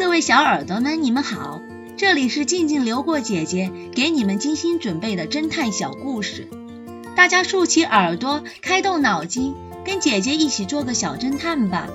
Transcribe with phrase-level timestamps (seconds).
[0.00, 1.60] 各位小耳朵们，你们好，
[1.98, 6.48] 这里是静静流过姐姐给你们精心准备的侦探小故事，
[7.14, 9.54] 大家竖起耳朵，开动脑筋，
[9.84, 11.86] 跟姐姐一起做个小侦探吧。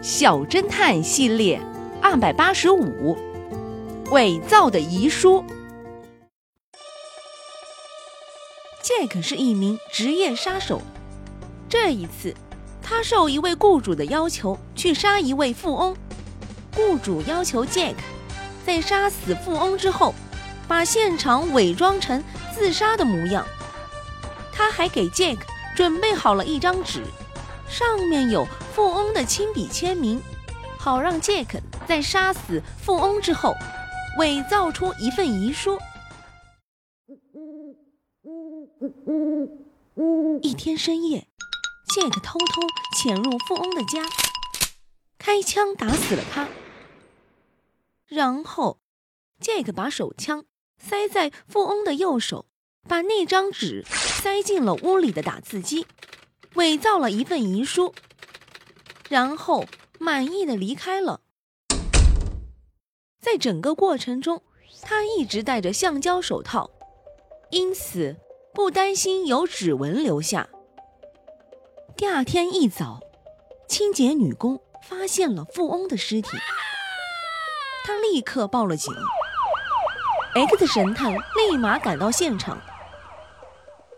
[0.00, 1.60] 小侦探系列
[2.00, 3.18] 二百八十五，
[4.12, 5.44] 伪造的遗书。
[8.80, 10.80] 杰克是一名职业杀手，
[11.68, 12.32] 这一次，
[12.80, 15.96] 他受一位雇主的要求去杀一位富翁。
[16.74, 17.98] 雇主要求杰克
[18.64, 20.14] 在杀死富翁之后，
[20.66, 22.22] 把现场伪装成
[22.54, 23.44] 自杀的模样。
[24.52, 25.42] 他还给杰克
[25.76, 27.02] 准备好了一张纸，
[27.68, 30.20] 上面有富翁的亲笔签名，
[30.78, 33.54] 好让杰克在杀死富翁之后，
[34.18, 35.78] 伪造出一份遗书。
[40.40, 41.26] 一天深夜，
[41.94, 42.62] 杰克偷偷
[42.96, 44.02] 潜入富翁的家，
[45.24, 46.48] 开枪打死了他。
[48.08, 48.80] 然后，
[49.38, 50.44] 杰克把手枪
[50.76, 52.46] 塞在富翁的右手，
[52.88, 55.86] 把那张纸塞进了屋里的打字机，
[56.56, 57.94] 伪造了一份遗书，
[59.08, 59.64] 然后
[60.00, 61.20] 满意的离开了。
[63.20, 64.42] 在整个过程中，
[64.82, 66.68] 他一直戴着橡胶手套，
[67.52, 68.16] 因此
[68.52, 70.48] 不担心有指纹留下。
[71.96, 73.00] 第二天一早，
[73.68, 76.28] 清洁女工发现了富翁的尸体。
[77.84, 78.92] 他立刻报了警。
[80.34, 82.60] X 神探立马赶到现场。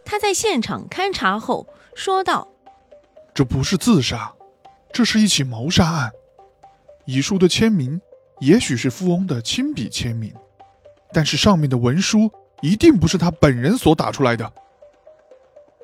[0.05, 2.49] 他在现场勘查后说道
[3.35, 4.35] ：“这不是自杀，
[4.93, 6.11] 这是一起谋杀案。
[7.07, 8.01] 遗书的签名
[8.41, 10.35] 也许是富翁的亲笔签名，
[11.13, 12.31] 但是上面的文书
[12.63, 14.53] 一定不是他本人所打出来的。”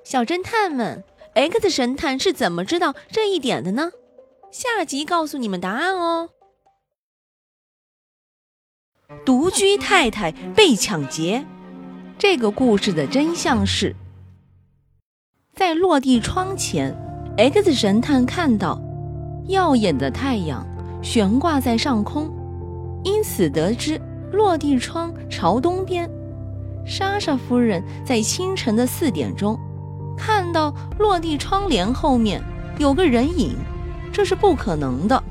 [0.03, 3.91] 小侦探们，X 神探是怎么知道这一点的呢？
[4.51, 6.31] 下集告诉你们答案哦。
[9.25, 11.45] 独居太太被抢劫，
[12.19, 13.95] 这个故事的真相是，
[15.55, 16.97] 在落地窗前
[17.37, 18.81] ，X 神探看到
[19.47, 20.67] 耀眼的太阳
[21.01, 22.29] 悬挂在上空，
[23.05, 24.01] 因此得知
[24.33, 26.11] 落地窗朝东边。
[26.85, 29.57] 莎莎夫人在清晨的四点钟
[30.19, 32.43] 看到落地窗帘后面
[32.79, 33.57] 有个人影，
[34.13, 35.23] 这是不可能的。